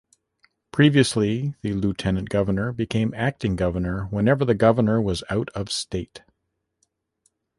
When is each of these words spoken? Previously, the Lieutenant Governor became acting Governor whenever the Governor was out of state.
Previously, 0.71 1.53
the 1.61 1.73
Lieutenant 1.73 2.29
Governor 2.29 2.71
became 2.71 3.13
acting 3.15 3.55
Governor 3.55 4.05
whenever 4.05 4.43
the 4.43 4.55
Governor 4.55 4.99
was 4.99 5.23
out 5.29 5.49
of 5.51 5.71
state. 5.71 6.23